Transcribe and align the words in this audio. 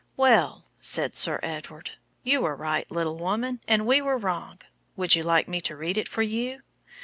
"Well," 0.17 0.65
said 0.79 1.13
Sir 1.15 1.39
Edward, 1.43 1.91
"you 2.23 2.41
were 2.41 2.55
right, 2.55 2.89
little 2.89 3.19
woman, 3.19 3.61
and 3.67 3.85
we 3.85 4.01
were 4.01 4.17
wrong. 4.17 4.57
Would 4.95 5.13
you 5.15 5.21
like 5.21 5.47
me 5.47 5.61
to 5.61 5.75
read 5.77 5.95
it 5.95 6.07
for 6.09 6.23
you?" 6.23 6.63